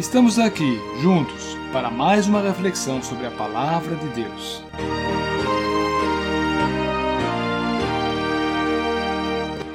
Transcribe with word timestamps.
Estamos 0.00 0.38
aqui, 0.38 0.78
juntos, 1.02 1.54
para 1.74 1.90
mais 1.90 2.26
uma 2.26 2.40
reflexão 2.40 3.02
sobre 3.02 3.26
a 3.26 3.30
Palavra 3.30 3.94
de 3.96 4.08
Deus. 4.14 4.62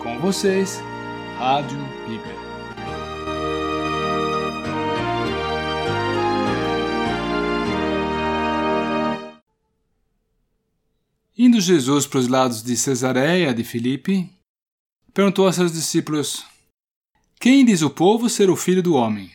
Com 0.02 0.18
vocês, 0.18 0.82
Rádio 1.38 1.78
Bíblia. 2.08 2.36
Indo 11.38 11.62
Jesus 11.62 12.08
para 12.08 12.20
os 12.20 12.28
lados 12.28 12.64
de 12.64 12.76
Cesareia 12.76 13.54
de 13.54 13.64
Filipe, 13.64 14.28
perguntou 15.14 15.46
a 15.46 15.54
seus 15.54 15.72
discípulos: 15.72 16.44
Quem 17.40 17.64
diz 17.64 17.84
o 17.84 17.92
povo 17.92 18.28
ser 18.28 18.50
o 18.50 18.56
filho 18.56 18.82
do 18.82 18.96
homem? 18.96 19.30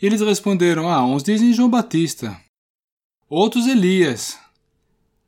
Eles 0.00 0.20
responderam: 0.20 0.88
Ah, 0.88 1.04
uns 1.04 1.22
dizem 1.22 1.52
João 1.52 1.68
Batista, 1.68 2.40
outros 3.28 3.66
Elias, 3.66 4.38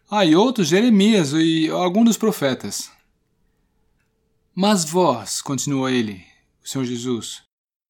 ah, 0.09 0.25
e 0.25 0.35
outros 0.35 0.69
Jeremias 0.69 1.33
e 1.33 1.69
algum 1.69 2.05
dos 2.05 2.17
profetas. 2.17 2.91
Mas 4.55 4.85
vós, 4.85 5.41
continuou 5.41 5.89
ele, 5.89 6.25
o 6.63 6.69
Senhor 6.69 6.85
Jesus, 6.85 7.43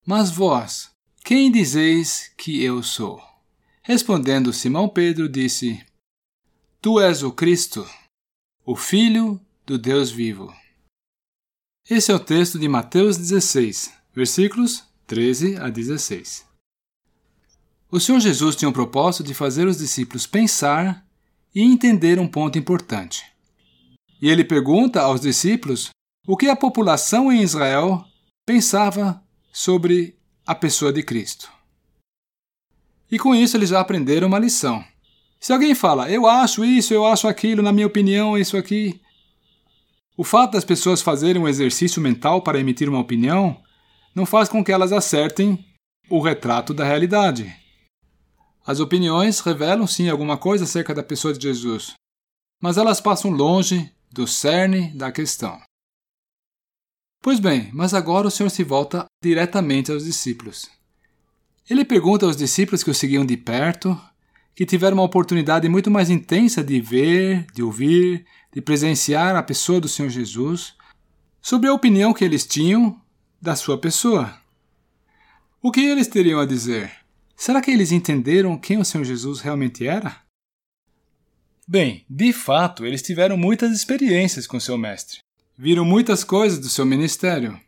mas 0.07 0.31
vós, 0.31 0.91
quem 1.25 1.51
dizeis 1.53 2.33
que 2.37 2.63
eu 2.63 2.83
sou? 2.83 3.23
Respondendo 3.83 4.53
Simão 4.53 4.89
Pedro, 4.89 5.29
disse: 5.29 5.85
Tu 6.81 7.01
és 7.01 7.23
o 7.23 7.33
Cristo, 7.33 7.87
o 8.65 8.75
Filho 8.75 9.41
do 9.67 9.77
Deus 9.77 10.11
vivo. 10.11 10.55
Esse 11.89 12.11
é 12.13 12.15
o 12.15 12.21
texto 12.21 12.59
de 12.59 12.69
Mateus 12.69 13.17
16, 13.17 13.93
versículos 14.15 14.85
13 15.07 15.57
a 15.57 15.69
16. 15.69 16.50
O 17.93 17.99
Senhor 17.99 18.21
Jesus 18.21 18.55
tinha 18.55 18.69
o 18.69 18.73
propósito 18.73 19.25
de 19.25 19.35
fazer 19.35 19.67
os 19.67 19.79
discípulos 19.79 20.25
pensar 20.25 21.05
e 21.53 21.61
entender 21.61 22.21
um 22.21 22.29
ponto 22.29 22.57
importante. 22.57 23.25
E 24.23 24.29
ele 24.29 24.45
pergunta 24.45 25.01
aos 25.01 25.21
discípulos 25.21 25.91
o 26.25 26.37
que 26.37 26.49
a 26.49 26.55
população 26.55 27.33
em 27.33 27.43
Israel 27.43 28.05
pensava 28.47 29.21
sobre 29.53 30.17
a 30.47 30.55
pessoa 30.55 30.93
de 30.93 31.03
Cristo. 31.03 31.51
E 33.11 33.19
com 33.19 33.35
isso 33.35 33.57
eles 33.57 33.71
já 33.71 33.81
aprenderam 33.81 34.29
uma 34.29 34.39
lição. 34.39 34.85
Se 35.41 35.53
alguém 35.53 35.75
fala, 35.75 36.09
eu 36.09 36.29
acho 36.29 36.65
isso, 36.65 36.95
eu 36.95 37.05
acho 37.05 37.27
aquilo, 37.27 37.63
na 37.63 37.73
minha 37.73 37.87
opinião, 37.89 38.39
isso 38.39 38.57
aqui. 38.57 39.01
O 40.17 40.23
fato 40.23 40.53
das 40.53 40.65
pessoas 40.65 41.03
fazerem 41.03 41.43
um 41.43 41.49
exercício 41.49 42.01
mental 42.01 42.43
para 42.43 42.61
emitir 42.61 42.89
uma 42.89 43.01
opinião 43.01 43.61
não 44.15 44.25
faz 44.25 44.49
com 44.49 44.63
que 44.63 44.71
elas 44.71 44.93
acertem 44.93 45.65
o 46.09 46.21
retrato 46.21 46.73
da 46.73 46.85
realidade. 46.85 47.60
As 48.67 48.79
opiniões 48.81 49.41
revelam 49.41 49.87
sim 49.87 50.09
alguma 50.09 50.37
coisa 50.37 50.65
acerca 50.65 50.95
da 50.95 51.03
pessoa 51.03 51.33
de 51.33 51.43
Jesus, 51.43 51.95
mas 52.61 52.77
elas 52.77 53.01
passam 53.01 53.31
longe 53.31 53.93
do 54.13 54.27
cerne 54.27 54.93
da 54.93 55.11
questão. 55.11 55.61
Pois 57.23 57.39
bem, 57.39 57.71
mas 57.73 57.95
agora 57.95 58.29
o 58.29 58.31
Senhor 58.31 58.49
se 58.51 58.65
volta 58.65 59.05
diretamente 59.23 59.93
aos 59.93 60.05
discípulos. 60.05 60.71
Ele 61.69 61.85
pergunta 61.85 62.27
aos 62.27 62.37
discípulos 62.37 62.83
que 62.83 62.91
o 62.91 62.95
seguiam 62.95 63.25
de 63.25 63.37
perto, 63.37 63.99
que 64.55 64.67
tiveram 64.67 64.97
uma 64.97 65.05
oportunidade 65.05 65.69
muito 65.69 65.91
mais 65.91 66.11
intensa 66.11 66.65
de 66.65 66.81
ver, 66.81 67.47
de 67.53 67.63
ouvir, 67.63 68.27
de 68.53 68.61
presenciar 68.61 69.37
a 69.37 69.43
pessoa 69.43 69.81
do 69.81 69.89
Senhor 69.89 70.09
Jesus, 70.09 70.75
sobre 71.41 71.69
a 71.69 71.75
opinião 71.75 72.13
que 72.13 72.25
eles 72.25 72.47
tinham 72.47 73.01
da 73.41 73.55
sua 73.55 73.79
pessoa. 73.79 74.39
O 75.63 75.71
que 75.71 75.81
eles 75.81 76.09
teriam 76.09 76.41
a 76.41 76.47
dizer? 76.47 76.91
Será 77.41 77.63
que 77.63 77.71
eles 77.71 77.91
entenderam 77.91 78.59
quem 78.59 78.77
o 78.77 78.85
Senhor 78.85 79.03
Jesus 79.03 79.41
realmente 79.41 79.87
era? 79.87 80.15
Bem, 81.67 82.05
de 82.07 82.35
fato, 82.35 82.85
eles 82.85 83.01
tiveram 83.01 83.35
muitas 83.35 83.73
experiências 83.73 84.47
com 84.47 84.61
seu 84.61 84.77
mestre. 84.77 85.21
Viram 85.57 85.83
muitas 85.83 86.23
coisas 86.23 86.59
do 86.59 86.69
seu 86.69 86.85
ministério. 86.85 87.59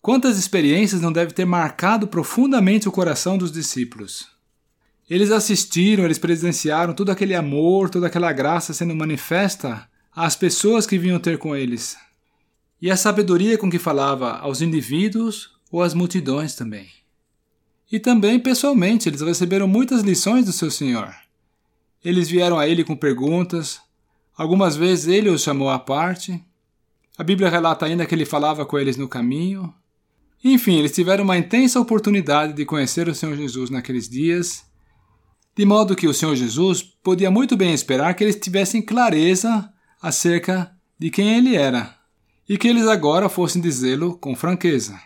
Quantas 0.00 0.38
experiências 0.38 1.02
não 1.02 1.12
deve 1.12 1.34
ter 1.34 1.44
marcado 1.44 2.08
profundamente 2.08 2.88
o 2.88 2.92
coração 2.92 3.36
dos 3.36 3.52
discípulos? 3.52 4.26
Eles 5.06 5.30
assistiram, 5.30 6.06
eles 6.06 6.18
presenciaram 6.18 6.94
todo 6.94 7.10
aquele 7.10 7.34
amor, 7.34 7.90
toda 7.90 8.06
aquela 8.06 8.32
graça 8.32 8.72
sendo 8.72 8.96
manifesta 8.96 9.86
às 10.10 10.34
pessoas 10.34 10.86
que 10.86 10.98
vinham 10.98 11.20
ter 11.20 11.36
com 11.36 11.54
eles. 11.54 11.94
E 12.80 12.90
a 12.90 12.96
sabedoria 12.96 13.58
com 13.58 13.70
que 13.70 13.78
falava 13.78 14.38
aos 14.38 14.62
indivíduos 14.62 15.50
ou 15.70 15.82
às 15.82 15.92
multidões 15.92 16.54
também. 16.54 16.99
E 17.90 17.98
também 17.98 18.38
pessoalmente, 18.38 19.08
eles 19.08 19.20
receberam 19.20 19.66
muitas 19.66 20.02
lições 20.02 20.44
do 20.44 20.52
seu 20.52 20.70
Senhor. 20.70 21.12
Eles 22.04 22.28
vieram 22.28 22.58
a 22.58 22.68
ele 22.68 22.84
com 22.84 22.96
perguntas, 22.96 23.80
algumas 24.36 24.76
vezes 24.76 25.08
ele 25.08 25.28
os 25.28 25.42
chamou 25.42 25.68
à 25.68 25.78
parte. 25.78 26.42
A 27.18 27.24
Bíblia 27.24 27.50
relata 27.50 27.86
ainda 27.86 28.06
que 28.06 28.14
ele 28.14 28.24
falava 28.24 28.64
com 28.64 28.78
eles 28.78 28.96
no 28.96 29.08
caminho. 29.08 29.74
Enfim, 30.42 30.78
eles 30.78 30.92
tiveram 30.92 31.24
uma 31.24 31.36
intensa 31.36 31.78
oportunidade 31.78 32.54
de 32.54 32.64
conhecer 32.64 33.08
o 33.08 33.14
Senhor 33.14 33.36
Jesus 33.36 33.68
naqueles 33.68 34.08
dias, 34.08 34.64
de 35.54 35.66
modo 35.66 35.96
que 35.96 36.08
o 36.08 36.14
Senhor 36.14 36.34
Jesus 36.34 36.82
podia 36.82 37.30
muito 37.30 37.56
bem 37.56 37.74
esperar 37.74 38.14
que 38.14 38.24
eles 38.24 38.36
tivessem 38.36 38.80
clareza 38.80 39.70
acerca 40.00 40.74
de 40.98 41.10
quem 41.10 41.36
ele 41.36 41.56
era 41.56 41.94
e 42.48 42.56
que 42.56 42.68
eles 42.68 42.86
agora 42.86 43.28
fossem 43.28 43.60
dizê-lo 43.60 44.16
com 44.16 44.34
franqueza. 44.34 44.98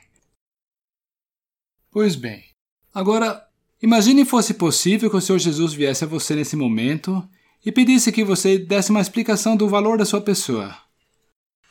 Pois 1.91 2.15
bem, 2.15 2.54
Agora, 2.95 3.45
imagine 3.83 4.25
fosse 4.25 4.55
possível 4.55 5.11
que 5.11 5.17
o 5.17 5.21
Senhor 5.21 5.41
Jesus 5.41 5.75
viesse 5.75 6.05
a 6.05 6.07
você 6.07 6.37
nesse 6.37 6.55
momento 6.55 7.29
e 7.67 7.73
pedisse 7.73 8.13
que 8.13 8.23
você 8.23 8.57
desse 8.57 8.91
uma 8.91 9.01
explicação 9.01 9.57
do 9.57 9.69
valor 9.69 9.99
da 9.99 10.05
sua 10.05 10.21
pessoa. 10.21 10.77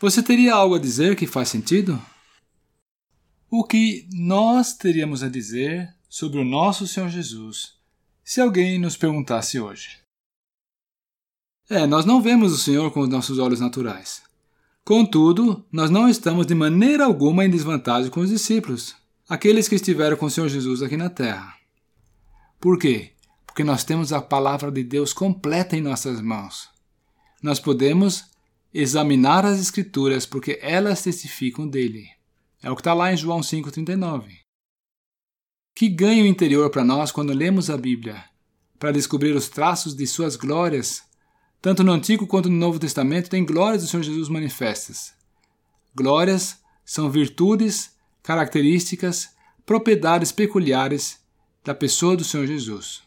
Você 0.01 0.21
teria 0.21 0.53
algo 0.53 0.75
a 0.75 0.79
dizer 0.79 1.15
que 1.15 1.25
faz 1.25 1.47
sentido? 1.47 2.01
O 3.49 3.63
que 3.63 4.05
nós 4.11 4.73
teríamos 4.73 5.23
a 5.23 5.29
dizer 5.29 5.95
sobre 6.09 6.39
o 6.39 6.43
nosso 6.43 6.85
Senhor 6.85 7.07
Jesus 7.07 7.75
se 8.21 8.41
alguém 8.41 8.77
nos 8.77 8.97
perguntasse 8.97 9.61
hoje? 9.61 9.99
É, 11.69 11.87
nós 11.87 12.03
não 12.03 12.21
vemos 12.21 12.51
o 12.51 12.57
Senhor 12.57 12.91
com 12.91 12.99
os 12.99 13.07
nossos 13.07 13.39
olhos 13.39 13.61
naturais. 13.61 14.21
Contudo, 14.83 15.65
nós 15.71 15.89
não 15.89 16.09
estamos 16.09 16.45
de 16.45 16.53
maneira 16.53 17.05
alguma 17.05 17.45
em 17.45 17.49
desvantagem 17.49 18.11
com 18.11 18.19
os 18.19 18.29
discípulos 18.29 19.01
aqueles 19.33 19.67
que 19.67 19.73
estiveram 19.73 20.15
com 20.15 20.27
o 20.27 20.29
Senhor 20.29 20.47
Jesus 20.47 20.83
aqui 20.83 20.95
na 20.95 21.09
terra. 21.09 21.55
Por 22.59 22.77
quê? 22.77 23.13
Porque 23.47 23.63
nós 23.63 23.83
temos 23.83 24.13
a 24.13 24.21
palavra 24.21 24.71
de 24.71 24.83
Deus 24.83 25.11
completa 25.11 25.75
em 25.75 25.81
nossas 25.81 26.21
mãos. 26.21 26.69
Nós 27.41 27.59
podemos 27.59 28.25
examinar 28.71 29.43
as 29.43 29.59
Escrituras 29.59 30.27
porque 30.27 30.59
elas 30.61 31.01
testificam 31.01 31.67
dele. 31.67 32.07
É 32.61 32.69
o 32.69 32.75
que 32.75 32.81
está 32.81 32.93
lá 32.93 33.11
em 33.11 33.17
João 33.17 33.39
5,39. 33.39 34.37
Que 35.75 35.89
ganho 35.89 36.27
interior 36.27 36.69
para 36.69 36.83
nós 36.83 37.11
quando 37.11 37.33
lemos 37.33 37.71
a 37.71 37.75
Bíblia, 37.75 38.23
para 38.77 38.91
descobrir 38.91 39.35
os 39.35 39.49
traços 39.49 39.95
de 39.95 40.05
suas 40.05 40.35
glórias. 40.35 41.01
Tanto 41.59 41.83
no 41.83 41.91
Antigo 41.91 42.27
quanto 42.27 42.51
no 42.51 42.57
Novo 42.57 42.77
Testamento 42.77 43.31
tem 43.31 43.43
glórias 43.43 43.81
do 43.81 43.89
Senhor 43.89 44.03
Jesus 44.03 44.29
manifestas. 44.29 45.11
Glórias 45.95 46.59
são 46.85 47.09
virtudes 47.09 47.92
características, 48.23 49.29
propriedades 49.65 50.31
peculiares 50.31 51.19
da 51.63 51.75
pessoa 51.75 52.15
do 52.17 52.23
Senhor 52.23 52.47
Jesus. 52.47 53.03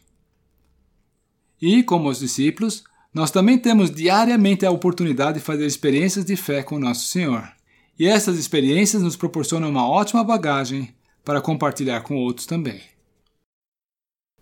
E, 1.61 1.83
como 1.83 2.07
os 2.07 2.19
discípulos, 2.19 2.83
nós 3.13 3.31
também 3.31 3.57
temos 3.57 3.89
diariamente 3.89 4.65
a 4.65 4.71
oportunidade 4.71 5.39
de 5.39 5.43
fazer 5.43 5.65
experiências 5.65 6.23
de 6.23 6.35
fé 6.35 6.61
com 6.61 6.79
Nosso 6.79 7.07
Senhor. 7.07 7.51
E 7.97 8.07
essas 8.07 8.37
experiências 8.37 9.01
nos 9.01 9.15
proporcionam 9.15 9.69
uma 9.69 9.89
ótima 9.89 10.23
bagagem 10.23 10.93
para 11.25 11.41
compartilhar 11.41 12.01
com 12.01 12.15
outros 12.15 12.45
também. 12.45 12.79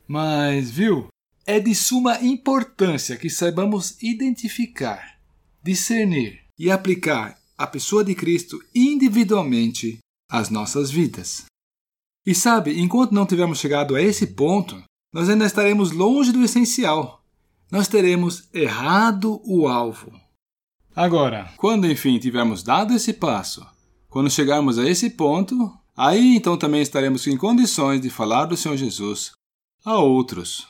Mas, 0.06 0.69
viu? 0.69 1.07
É 1.48 1.60
de 1.60 1.74
suma 1.74 2.19
importância 2.22 3.16
que 3.16 3.30
saibamos 3.30 4.01
identificar, 4.01 5.19
discernir 5.63 6.42
e 6.60 6.69
aplicar 6.69 7.38
a 7.57 7.66
pessoa 7.66 8.04
de 8.04 8.13
Cristo 8.13 8.62
individualmente 8.74 10.00
as 10.38 10.50
nossas 10.50 10.92
vidas. 10.92 11.46
E 12.26 12.36
sabe, 12.36 12.80
enquanto 12.80 13.14
não 13.14 13.26
tivermos 13.26 13.60
chegado 13.60 13.96
a 13.96 14.02
esse 14.02 14.28
ponto, 14.28 14.84
nós 15.14 15.30
ainda 15.30 15.46
estaremos 15.46 15.92
longe 15.92 16.32
do 16.32 16.44
essencial. 16.44 17.24
Nós 17.72 17.88
teremos 17.88 18.50
errado 18.54 19.42
o 19.46 19.68
alvo. 19.68 20.12
Agora, 20.96 21.54
quando 21.58 21.90
enfim 21.90 22.20
tivermos 22.20 22.64
dado 22.64 22.94
esse 22.94 23.14
passo, 23.14 23.66
quando 24.10 24.30
chegarmos 24.30 24.78
a 24.78 24.90
esse 24.90 25.10
ponto, 25.10 25.72
aí 25.96 26.36
então 26.36 26.58
também 26.58 26.82
estaremos 26.82 27.26
em 27.28 27.38
condições 27.38 28.02
de 28.02 28.10
falar 28.10 28.46
do 28.46 28.58
Senhor 28.58 28.78
Jesus 28.78 29.32
a 29.84 29.98
outros. 29.98 30.68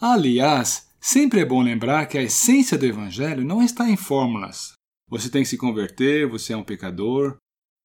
Aliás, 0.00 0.88
sempre 1.00 1.40
é 1.40 1.44
bom 1.44 1.62
lembrar 1.62 2.06
que 2.06 2.18
a 2.18 2.22
essência 2.22 2.78
do 2.78 2.86
Evangelho 2.86 3.44
não 3.44 3.62
está 3.62 3.88
em 3.88 3.96
fórmulas. 3.96 4.72
Você 5.08 5.28
tem 5.28 5.42
que 5.42 5.48
se 5.48 5.58
converter, 5.58 6.28
você 6.28 6.52
é 6.52 6.56
um 6.56 6.64
pecador, 6.64 7.36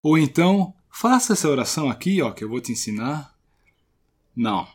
ou 0.03 0.17
então, 0.17 0.73
faça 0.89 1.33
essa 1.33 1.49
oração 1.49 1.89
aqui, 1.89 2.21
ó, 2.21 2.31
que 2.31 2.43
eu 2.43 2.49
vou 2.49 2.59
te 2.59 2.71
ensinar. 2.71 3.35
Não. 4.35 4.67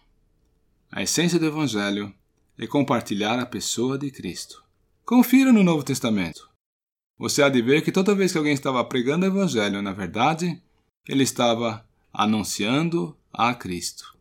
A 0.91 1.03
essência 1.03 1.39
do 1.39 1.47
Evangelho 1.47 2.15
é 2.59 2.67
compartilhar 2.67 3.39
a 3.39 3.47
pessoa 3.47 3.99
de 3.99 4.11
Cristo. 4.11 4.63
Confira 5.05 5.53
no 5.53 5.63
Novo 5.63 5.83
Testamento. 5.83 6.49
Você 7.19 7.43
há 7.43 7.49
de 7.49 7.61
ver 7.61 7.83
que 7.83 7.93
toda 7.93 8.15
vez 8.15 8.33
que 8.33 8.39
alguém 8.39 8.55
estava 8.55 8.85
pregando 8.85 9.25
o 9.25 9.29
Evangelho, 9.29 9.83
na 9.83 9.93
verdade, 9.93 10.63
ele 11.07 11.23
estava 11.23 11.87
anunciando 12.13 13.17
a 13.33 13.55
Cristo. 13.55 14.14